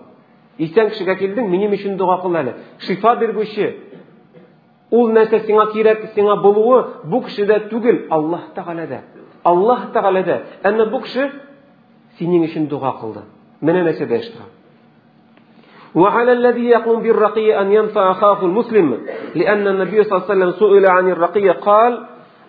Исән 0.57 0.91
кешегә 0.91 1.15
килдең, 1.17 1.49
минем 1.49 1.73
өчен 1.73 1.97
дуга 1.97 2.19
кыл 2.21 2.35
әле. 2.37 2.53
Шифа 2.85 3.15
биргүче, 3.21 3.69
ул 4.90 5.10
нәрсә 5.12 5.44
сиңа 5.46 5.68
кирәк 5.72 6.06
сиңа 6.14 6.38
булуы 6.42 6.82
бу 7.04 7.22
кешедә 7.26 7.68
түгел 7.72 8.04
аллаһ 8.10 8.52
тәгаләдә 8.56 9.00
аллаһ 9.44 9.90
тәгаләдә 9.96 10.38
әмма 10.70 10.86
бу 10.92 11.02
кеше 11.06 11.30
синең 12.18 12.46
өчен 12.48 12.68
дуга 12.68 12.94
кылды 13.00 13.26
менә 13.60 13.84
нәрсә 13.88 14.08
дәш 14.08 14.30
тора 14.34 14.54
وعلى 15.94 16.32
الذي 16.32 16.64
يقوم 16.68 17.02
بالرقية 17.02 17.60
أن 17.60 17.72
ينفع 17.72 18.10
أخاه 18.10 18.44
المسلم 18.44 18.98
لأن 19.34 19.66
النبي 19.66 20.04
صلى 20.04 20.12
الله 20.16 20.24
عليه 20.24 20.34
وسلم 20.34 20.50
سئل 20.50 20.86
عن 20.86 21.10
الرقية 21.10 21.52
قال 21.52 21.92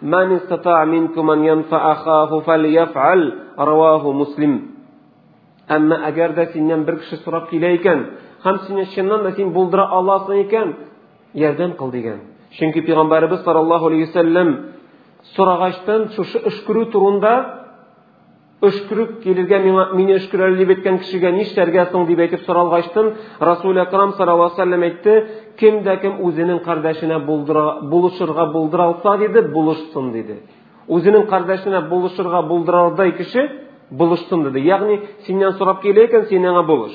من 0.01 0.31
استطاع 0.31 0.85
منكم 0.85 1.29
أن 1.29 1.45
ينفع 1.45 1.91
أخاه 1.91 2.39
فليفعل 2.39 3.33
رواه 3.59 4.11
مسلم 4.11 4.61
أما 5.71 6.07
أجر 6.07 6.31
دا 6.31 6.45
سنن 6.45 6.85
بر 6.85 6.95
кеше 6.99 7.17
сорап 7.23 7.49
килә 7.51 7.77
икән 7.77 7.99
һәм 8.43 8.55
синең 8.65 8.87
чыннан 8.95 9.23
да 9.23 9.31
син 9.37 9.51
булдыра 9.53 9.85
аласың 9.85 10.39
икән 10.47 10.73
ярдәм 11.34 11.76
кыл 11.78 11.90
дигән 11.90 12.20
Чөнки 12.58 12.84
Пәйгамбәрбез 12.86 13.42
саллаллаһу 13.44 13.90
алейһи 13.90 14.06
вассалам 14.06 14.50
сорагачтан 15.34 16.08
шушы 16.14 16.38
эшкерү 16.50 16.90
турында 16.92 17.34
эшкерү 18.62 19.06
килергә 19.24 19.58
миңа 19.64 19.84
мине 19.96 20.18
эшкерәле 20.20 20.56
дип 20.60 20.70
әйткән 20.76 21.00
кешегә 21.02 21.32
нишләргә 21.34 21.88
соң 21.92 22.06
дип 22.08 22.20
әйтеп 22.24 22.44
соралгачтан 22.46 23.10
Расул 23.40 23.78
Акрам 23.80 24.14
саллаллаһу 24.16 24.16
алейһи 24.16 24.36
вассалам 24.38 24.84
әйтте, 24.86 25.14
кем 25.58 25.82
дә 25.84 25.96
кем 26.00 26.20
үзенең 26.24 26.62
кардәшенә 26.64 27.18
булышырга 27.26 28.46
булдыра 28.52 28.84
алса 28.84 29.18
диде, 29.18 29.42
булышсын 29.42 30.12
диде. 30.12 30.38
Үзенең 30.88 31.26
кардәшенә 31.28 31.88
булышырга 31.88 32.42
булдыралдай 32.48 33.12
кеше 33.18 33.48
булышсын 33.90 34.44
диде. 34.44 34.60
Ягъни 34.60 35.00
синнән 35.26 35.58
сорап 35.58 35.82
килә 35.82 36.06
икән, 36.08 36.26
син 36.28 36.42
булыш. 36.66 36.94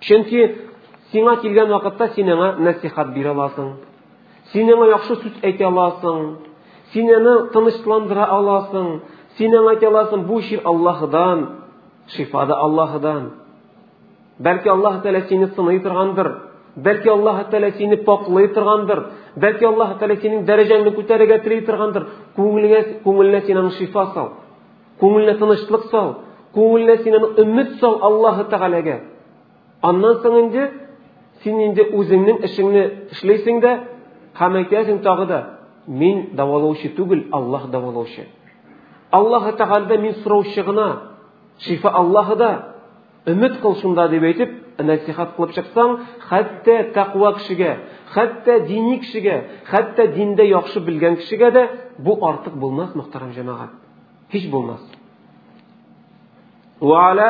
Чөнки 0.00 0.71
сиңа 1.12 1.36
килгән 1.42 1.68
вакытта 1.70 2.08
син 2.14 2.28
аңа 2.32 2.54
нәсихат 2.58 3.12
бирә 3.14 3.34
аласың. 3.34 3.74
Син 4.52 4.70
аңа 4.72 4.88
яхшы 4.90 5.18
сүз 5.20 5.42
әйтә 5.42 5.68
аласың. 5.68 6.22
Син 6.92 7.10
аны 7.14 7.34
тынычландыра 7.52 8.26
аласың. 8.36 8.88
Син 9.38 9.54
аңа 9.56 9.76
әйтә 9.76 9.88
аласың, 9.88 10.26
бу 10.26 10.40
шир 10.40 10.60
Аллаһыдан, 10.64 11.46
шифа 12.16 12.46
да 12.46 12.58
Аллаһыдан. 12.64 13.30
Бәлки 14.38 14.68
Аллаһ 14.68 15.02
Тәала 15.02 15.20
сине 15.28 15.46
сыный 15.54 15.78
торгандыр. 15.80 16.28
Бәлки 16.76 17.08
Аллаһ 17.08 17.50
Тәала 17.50 17.70
сине 17.76 17.96
паклый 17.96 18.48
торгандыр. 18.48 19.04
Бәлки 19.36 19.64
Аллаһ 19.64 19.98
Тәала 19.98 20.16
синең 20.16 20.44
дәрәҗәңне 20.48 20.94
күтәрергә 20.96 21.42
тели 21.44 21.60
торгандыр. 21.66 22.06
Күңелеңә 22.36 23.02
күңеленә 23.04 23.46
син 23.46 23.58
аны 23.58 23.70
шифа 23.78 24.06
сал. 24.14 24.30
Күңеленә 25.00 25.38
тынычлык 25.38 25.84
сал. 25.90 26.14
Күңеленә 26.54 27.02
син 27.04 27.14
аны 27.14 27.28
өмет 27.44 27.78
сал 27.80 27.98
Аллаһ 28.02 28.48
Тәгаләгә. 28.50 28.98
Аннан 29.82 30.22
соң 30.22 30.38
инде 30.40 30.70
син 31.43 31.59
инде 31.61 31.85
үзеңнең 31.93 32.43
эшеңне 32.47 32.83
эшләйсең 33.15 33.61
дә 33.63 33.73
һәм 34.39 34.57
әйтәсең 34.61 35.01
тагы 35.05 35.25
да 35.29 35.39
мин 35.87 36.35
давалаучы 36.35 36.93
түгел 36.97 37.25
аллаһ 37.31 37.69
давалаучы 37.71 38.27
аллаһ 39.11 39.51
тәғалада 39.59 39.97
мин 40.01 40.13
сораучы 40.23 40.63
гына 40.63 40.87
шифа 41.59 41.89
аллаһыда 41.89 42.51
өмет 43.25 43.61
кыл 43.61 43.75
шунда 43.81 44.07
дип 44.09 44.23
әйтеп 44.23 44.51
нәсихат 44.83 45.35
кылып 45.35 45.55
чыксаң 45.55 45.97
хәтта 46.29 46.77
тәкъва 46.93 47.33
кешегә 47.39 47.71
хәтта 48.13 48.59
дини 48.67 48.99
кешегә 48.99 49.41
хәтта 49.71 50.07
диндә 50.13 50.45
яхшы 50.45 50.79
белгән 50.79 51.17
кешегә 51.21 51.51
дә 51.51 51.67
бу 51.97 52.17
артык 52.21 52.53
булмас 52.53 52.93
мөхтәрәм 52.95 53.33
җәмәгать 53.33 53.75
һич 54.33 54.49
булмас 54.51 54.83
وعلى 56.81 57.29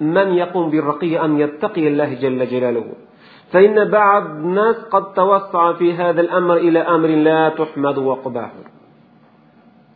من 0.00 0.28
يقوم 0.32 0.70
بالرقي 0.70 1.24
أن 1.24 1.40
يتقي 1.40 1.88
الله 1.88 2.14
جل 2.14 2.40
جلاله 2.46 2.86
فإن 3.52 3.90
بعض 3.90 4.24
الناس 4.26 4.76
قد 4.92 5.12
توسع 5.12 5.72
في 5.72 5.94
هذا 5.94 6.20
الأمر 6.20 6.56
إلى 6.56 6.78
أمر 6.78 7.08
لا 7.08 7.48
تحمد 7.48 7.98
وقباه 7.98 8.50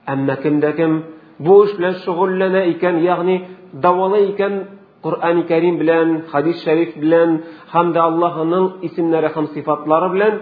أما 0.08 0.34
كم 0.34 0.60
دا 0.60 0.70
كم 0.70 1.02
بوش 1.40 1.72
بلان 1.76 1.94
شغل 2.04 2.38
لنا 2.38 2.68
إكان 2.70 2.98
يعني 2.98 3.36
دولي 3.74 4.34
إكان 4.34 4.64
قرآن 5.02 5.42
كريم 5.42 5.78
بلان 5.78 6.22
حديث 6.32 6.56
شريف 6.64 6.98
بلان 6.98 7.40
حمد 7.72 7.96
الله 7.96 8.34
نن 8.44 8.64
اسمنا 8.84 9.20
رقم 9.20 9.46
صفاتلار 9.56 10.08
بلان 10.08 10.34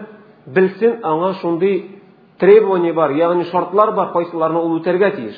bilsin 0.47 1.01
аңа 1.03 1.35
шундый 1.41 2.01
требование 2.39 2.93
бар 2.93 3.11
ягъни 3.11 3.45
шартлар 3.45 3.93
бар 3.93 4.13
кайсыларны 4.13 4.59
ул 4.59 4.79
үтәргә 4.81 5.11
тиеш 5.17 5.37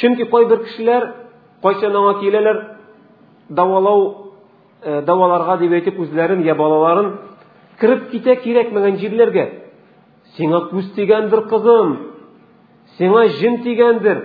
чөнки 0.00 0.28
кайбер 0.30 0.62
кешеләр 0.64 1.08
кайчан 1.62 1.96
аңа 1.96 2.20
киләләр 2.20 2.62
давалау 3.48 4.29
даваларга 4.81 5.57
дип 5.61 5.73
әйтеп 5.77 5.99
үзләрен 5.99 6.43
я 6.45 6.55
балаларын 6.55 7.11
кереп 7.79 8.09
китә 8.11 8.35
кирәкмәгән 8.43 8.97
җирләргә 9.01 9.45
сиңа 10.37 10.67
күз 10.71 10.91
тигәндер 10.95 11.45
кызым. 11.51 11.95
Сиңа 12.97 13.25
җен 13.39 13.61
тигәндер. 13.65 14.21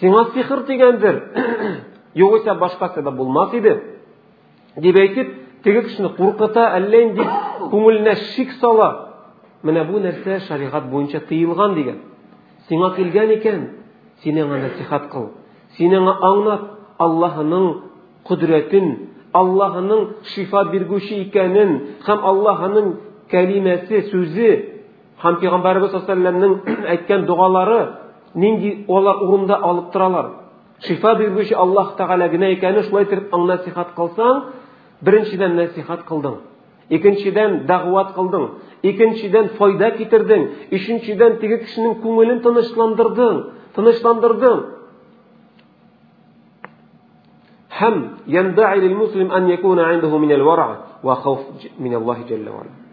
Сиңа 0.00 0.24
сихыр 0.34 0.64
тигәндер. 0.68 1.20
Югыйсә 2.14 2.56
башка 2.58 2.90
сәбәп 2.94 3.16
булмас 3.18 3.54
иде 3.54 3.74
дип 4.76 4.96
әйтеп 4.96 5.30
теге 5.64 5.82
кешене 5.86 6.10
куркыта 6.16 6.66
әллә 6.78 7.00
инде 7.08 7.26
күңеленә 7.70 8.14
шик 8.34 8.52
сала. 8.60 8.90
Менә 9.62 9.86
бу 9.88 10.00
нәрсә 10.02 10.40
шәригать 10.48 10.90
буенча 10.90 11.20
тыелган 11.28 11.74
дигән. 11.74 12.00
Сиңа 12.68 12.94
килгән 12.96 13.32
икән 13.38 13.64
син 14.22 14.38
аңа 14.42 14.60
насихат 14.66 15.08
кыл. 15.12 15.30
Син 15.76 15.94
аңа 15.94 16.58
аллаһының 16.98 17.68
құдіретін 18.28 18.86
аллаһының 19.34 20.06
шифа 20.34 20.64
биргүче 20.70 21.20
икәнен 21.24 21.74
һәм 22.06 22.24
аллаһының 22.30 22.92
кәлимәсе 23.32 24.04
сүзе 24.12 24.50
һәм 25.24 25.38
пәйғамбәрбез 25.42 25.94
саллаллаху 25.94 26.74
әйткән 26.94 27.26
дугалары 27.28 27.80
нинди 28.34 28.86
алар 28.88 29.22
урында 29.26 29.58
алып 29.62 29.92
торалар? 29.92 30.30
Шифа 30.86 31.14
биргүче 31.18 31.54
аллаһ 31.56 31.94
тәгалә 31.98 32.28
генә 32.34 32.50
икәнен 32.56 32.88
шулай 32.88 33.06
итеп 33.08 33.34
аңа 33.34 33.54
насихат 33.54 33.94
кылсаң 33.96 34.42
беренчедән 35.04 35.56
насихат 35.56 36.04
кылдың. 36.08 36.38
Икенчедән 36.90 37.64
дәгъват 37.68 38.12
кылдың, 38.16 38.44
икенчедән 38.84 39.48
файда 39.58 39.90
китердең, 39.96 40.42
өченчедән 40.76 41.38
теге 41.40 41.58
кешенең 41.62 41.94
күңелен 42.02 42.42
тынычландырдың, 42.44 43.38
тынычландырдың. 43.76 44.58
هم 47.80 48.10
ينبغي 48.26 48.80
للمسلم 48.80 49.32
أن 49.32 49.50
يكون 49.50 49.80
عنده 49.80 50.18
من 50.18 50.32
الورع 50.32 50.78
وخوف 51.04 51.40
من 51.80 51.94
الله 51.94 52.22
جل 52.28 52.48
وعلا. 52.48 52.84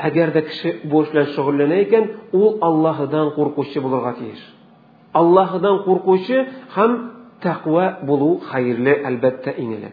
أجر 0.00 0.28
دك 0.28 0.76
بوش 0.84 1.14
لن 1.14 1.24
شغل 1.24 1.58
لنيكن 1.58 2.06
أول 2.34 2.58
الله 2.62 3.04
دان 3.04 3.30
قرقوش 3.30 3.78
بلغتير 3.78 4.38
الله 5.16 5.56
دان 5.56 5.78
قرقوش 5.78 6.32
هم 6.76 7.10
تقوى 7.40 7.96
بلو 8.02 8.38
خير 8.38 8.78
لي 8.78 9.08
البتة 9.08 9.50
إن 9.58 9.72
إنلا 9.72 9.90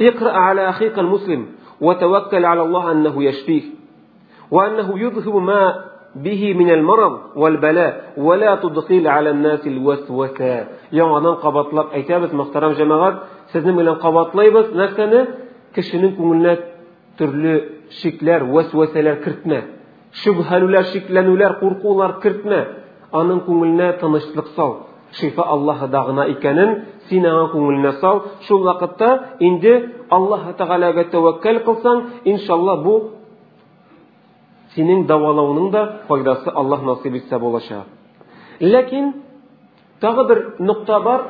اقرأ 0.00 0.32
على 0.32 0.68
أخيك 0.68 0.98
المسلم 0.98 1.46
وتوكل 1.80 2.44
على 2.44 2.62
الله 2.62 2.92
أنه 2.92 3.24
يشفيه 3.24 3.62
وأنه 4.50 4.98
يذهب 4.98 5.36
ما 5.36 5.84
به 6.15 6.53
من 6.53 6.69
المرض 6.69 7.13
والبلاء 7.35 8.13
ولا 8.17 8.55
تدخل 8.55 9.07
على 9.07 9.29
الناس 9.29 9.67
الوسوسة 9.67 10.67
яңадан 10.91 11.37
кабатлап 11.39 11.93
әйтәбез 11.95 12.33
мөхтәрәм 12.35 12.75
җәмәгать 12.75 13.21
сезнең 13.53 13.77
белән 13.79 13.99
кабатлайбыз 14.03 14.73
нәрсәне 14.75 15.21
кешенең 15.75 16.17
күңеленә 16.19 16.55
төрле 17.15 17.55
шикләр 18.01 18.43
вәсвәсәләр 18.51 19.21
кертмә 19.23 19.59
шөбһәлүләр 20.23 20.91
шикләнүләр 20.91 21.59
куркулар 21.63 22.17
кертмә 22.23 22.61
аның 23.15 23.45
күңеленә 23.47 23.93
тынычлык 24.03 24.51
сал 24.57 24.73
шифа 25.19 25.43
Аллаһыда 25.43 26.01
гына 26.07 26.25
икәнен 26.31 26.75
син 27.09 27.25
аңа 27.25 27.51
күңеленә 27.53 27.99
сал. 27.99 28.21
Шул 28.47 28.63
вакытта 28.63 29.09
инде 29.39 29.73
Аллаһ 30.09 30.53
Тәгаләгә 30.59 31.09
тәвәккәл 31.11 31.59
кылсаң, 31.65 32.03
иншалла 32.25 32.77
бу 32.83 32.95
синең 34.76 35.06
давалауның 35.08 35.70
да 35.72 35.84
файдасы 36.08 36.52
Аллаһ 36.52 36.84
насыйп 36.84 37.16
итсә 37.22 37.40
булачак. 37.40 37.86
Ләкин 38.60 39.12
тагы 40.00 40.26
бер 40.28 40.42
нукта 40.58 41.00
бар. 41.00 41.24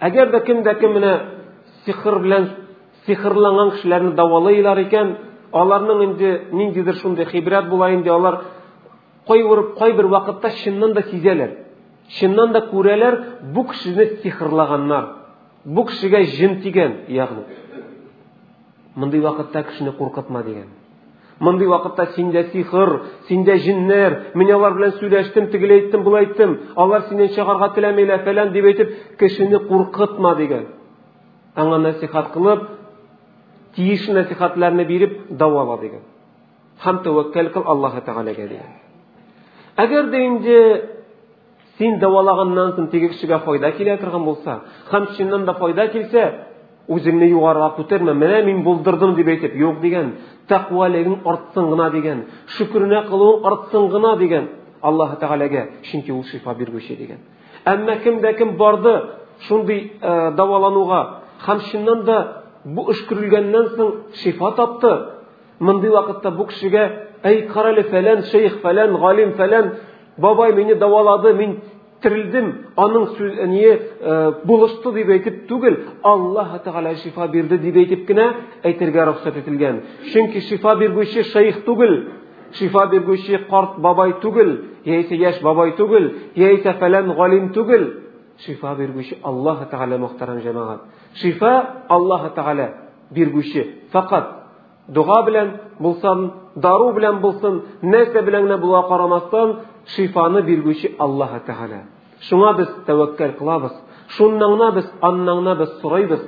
Әгәр 0.00 0.32
дә 0.32 0.40
кемдә 0.46 0.74
кем 0.80 0.94
менә 0.96 1.12
сихр 1.84 2.18
белән 2.24 2.48
сихрланган 3.06 3.74
кешеләрне 3.76 4.14
давалыйлар 4.16 4.80
икән, 4.86 5.14
аларның 5.52 6.02
инде 6.04 6.30
ниндидер 6.52 6.96
шундый 7.00 7.26
хибрат 7.26 7.68
була 7.68 7.90
инде, 7.94 8.10
алар 8.10 8.40
кайбер 9.26 9.74
кайбер 9.78 10.06
вакытта 10.06 10.50
чыннан 10.62 10.94
да 10.94 11.02
сизәләр. 11.02 11.56
Чыннан 12.18 12.52
да 12.52 12.64
күрәләр, 12.70 13.20
бу 13.54 13.64
кешене 13.68 14.06
сихырлаганнар. 14.22 15.08
Бу 15.64 15.84
кешегә 15.84 16.24
җин 16.24 16.60
тигән, 16.62 17.04
ягъни. 17.08 17.44
Мондый 18.94 19.20
вакытта 19.20 19.62
кешене 19.62 19.92
куркытма 19.92 20.42
дигән. 20.42 20.79
Мондый 21.40 21.68
вакытта 21.68 22.04
синдә 22.14 22.42
сихыр, 22.52 22.90
синдә 23.28 23.54
җиннәр, 23.64 24.16
мин 24.36 24.50
алар 24.52 24.74
белән 24.76 24.92
сөйләштем, 24.98 25.46
тигеле 25.48 25.78
әйттем, 25.78 26.02
булай 26.04 26.26
әйттем. 26.26 26.52
Алар 26.76 27.06
синнән 27.08 27.32
чыгарга 27.32 27.70
теләмәйләр 27.78 28.26
фәлән 28.26 28.52
дип 28.52 28.68
әйтеп, 28.68 28.92
кешене 29.18 29.62
куркытма 29.70 30.34
дигән. 30.36 30.66
Аңа 31.56 31.78
насихат 31.86 32.34
кылып, 32.34 32.66
тиеш 33.76 34.04
насихатларны 34.12 34.84
биреп 34.84 35.16
давала 35.30 35.78
дигән. 35.80 36.04
Һәм 36.84 37.00
тәвәккәл 37.08 37.50
кыл 37.56 37.64
Аллаһ 37.72 38.02
Тәгаләгә 38.04 38.48
дигән. 38.52 38.76
Әгәр 39.80 40.12
дә 40.12 40.22
инде 40.26 40.58
син 41.78 41.98
давалаганнан 42.00 42.76
соң 42.76 42.90
теге 42.92 43.08
кешегә 43.14 43.40
файда 43.46 43.72
килә 43.78 43.96
торган 44.00 44.24
булса, 44.24 44.60
һәм 44.92 45.06
чыннан 45.16 45.44
да 45.48 45.54
файда 45.56 45.88
килсә, 45.88 46.24
үзеңне 46.90 47.28
югарыга 47.30 47.74
күтәрмә, 47.78 48.14
менә 48.18 48.42
мин 48.46 48.62
булдырдым 48.66 49.14
дип 49.14 49.28
әйтеп, 49.30 49.54
юк 49.58 49.80
дигән, 49.82 50.14
тәкъвалыгың 50.50 51.20
артсын 51.24 51.68
гына 51.70 51.90
дигән, 51.94 52.24
шөкренә 52.56 53.04
кылуың 53.08 53.46
артсын 53.50 53.88
гына 53.92 54.16
дигән. 54.18 54.48
Аллаһ 54.82 55.18
Тәгаләгә, 55.20 55.66
чөнки 55.90 56.12
ул 56.12 56.24
шифа 56.24 56.54
биргүче 56.58 56.96
дигән. 56.96 57.20
Әмма 57.68 57.98
кемдә 58.02 58.32
кем 58.38 58.56
барды 58.56 58.94
шундый 59.46 59.92
давалануга, 60.00 61.00
һәм 61.46 61.60
чыннан 61.70 62.04
да 62.04 62.42
бу 62.64 62.90
эш 62.90 63.06
соң 63.06 63.92
шифа 64.22 64.52
тапты. 64.56 64.92
Мондый 65.60 65.90
вакытта 65.90 66.30
бу 66.30 66.46
кешегә, 66.46 67.06
"Әй, 67.22 67.48
карале 67.48 67.82
фәлән 67.82 68.22
шейх, 68.30 68.62
фәлән 68.62 68.98
галим, 68.98 69.32
фәлән 69.32 69.72
бабай 70.18 70.52
мине 70.52 70.74
давалады, 70.74 71.34
мин 71.34 71.60
тирилдим, 72.02 72.48
аның 72.80 73.04
сүз 73.16 73.36
не 73.50 73.70
булышты 74.48 74.92
дип 74.96 75.12
әйтеп 75.16 75.42
түгел, 75.50 75.76
Аллаһ 76.02 76.58
Тәгалә 76.64 76.94
шифа 77.02 77.28
бирде 77.28 77.58
дип 77.58 77.76
әйтеп 77.76 78.06
кенә 78.08 78.26
әйтергә 78.64 79.06
рөхсәт 79.10 79.40
ителгән. 79.42 79.82
Чөнки 80.12 80.42
шифа 80.48 80.76
биргүче 80.80 81.24
шейх 81.32 81.62
түгел, 81.66 81.96
шифа 82.58 82.86
биргүче 82.92 83.44
карт 83.50 83.78
бабай 83.78 84.16
түгел, 84.22 84.56
яисә 84.84 85.20
яшь 85.20 85.42
бабай 85.42 85.76
түгел, 85.78 86.10
яисә 86.36 86.78
фәлән 86.80 87.14
галим 87.16 87.52
түгел. 87.56 87.88
Шифа 88.46 88.74
биргүче 88.74 89.20
Аллаһ 89.22 89.66
Тәгалә 89.70 89.98
мөхтәрәм 90.00 90.40
җәмәгать. 90.40 90.86
Шифа 91.20 91.84
Аллаһ 91.88 92.32
Тәгалә 92.34 92.68
биргүче. 93.12 93.66
Фақат 93.92 94.39
дуга 94.94 95.22
белән 95.26 95.52
булсын, 95.80 96.30
дару 96.56 96.92
белән 96.96 97.20
булсын, 97.22 97.62
нәрсә 97.82 98.22
белән 98.26 98.48
генә 98.48 98.58
була 98.62 98.82
карамастан, 98.88 99.56
шифаны 99.94 100.42
биргүче 100.42 100.94
Аллаһ 100.98 101.40
Тәгалә. 101.46 101.84
Шуңа 102.28 102.54
без 102.58 102.68
тәвәккәл 102.86 103.36
кылабыз. 103.38 103.72
Шуннан 104.16 104.56
гына 104.56 104.72
без 104.72 104.90
аннан 105.00 105.38
гына 105.40 105.54
без 105.56 105.70
сорыйбыз. 105.80 106.20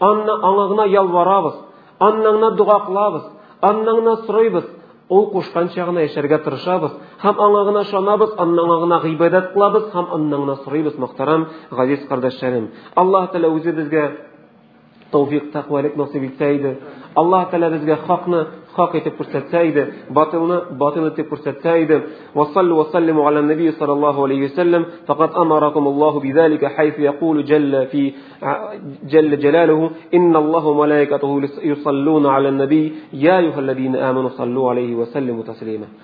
Анна 0.00 0.32
аңа 0.32 0.68
гына 0.68 0.86
ялварабыз. 0.86 1.54
Аннан 1.98 2.36
гына 2.36 2.50
дуга 2.56 2.78
кылабыз. 2.86 3.22
Аннан 3.60 3.96
гына 3.96 4.16
сорыйбыз. 4.26 4.64
Ул 5.08 5.30
кушканча 5.32 5.86
гына 5.86 6.04
яшәргә 6.06 6.38
тырышабыз. 6.44 6.92
Һәм 7.22 7.40
аңа 7.46 7.64
гына 7.66 7.84
шанабыз, 7.84 8.30
аннан 8.38 8.80
гына 8.84 9.00
гыйбадәт 9.02 9.52
кылабыз, 9.54 9.90
һәм 9.94 10.14
аннан 10.14 10.40
гына 10.44 10.56
сорыйбыз, 10.64 10.98
мөхтәрәм 11.02 11.46
газиз 11.70 12.06
кардәшләрем. 12.08 12.68
Аллаһ 12.94 13.32
Тәгалә 13.32 13.50
үзе 13.50 13.72
безгә 13.72 14.04
тәүфик, 15.10 15.50
тәкъвалык 15.52 15.96
насыйп 15.96 16.28
итсә 16.30 16.54
иде. 16.54 16.76
alloh 17.20 17.42
taolo 17.50 17.70
bizga 17.74 17.96
haqni 18.08 18.40
haq 18.76 18.92
etib 19.00 19.14
ko'rsatsa 19.18 19.58
edi 19.70 19.82
botilni 20.18 20.56
botil 20.82 21.04
etib 21.10 21.26
ko'rsatsa 21.32 21.72
edi 21.84 21.96
vasallu 22.38 22.74
vasallimu 22.82 23.20
ala 23.28 23.40
nabiy 23.52 23.70
sollallohu 23.80 24.20
alayhi 24.26 24.44
vasallam 24.48 24.82
faqat 25.08 25.30
amarakumullohu 25.42 26.18
بذلك 26.30 26.62
حيث 26.76 26.98
يقول 26.98 27.44
جل 27.44 27.86
في 27.92 28.12
جل 29.12 29.38
جلاله 29.38 29.90
إن 30.14 30.36
الله 30.36 30.66
وملائكته 30.66 31.30
يصلون 31.72 32.24
على 32.26 32.48
النبي 32.48 32.92
يا 33.12 33.38
أيها 33.38 33.60
الذين 33.64 33.96
آمنوا 33.96 34.28
صلوا 34.28 34.70
عليه 34.70 34.94
وسلموا 34.94 35.42
تسليما 35.42 35.86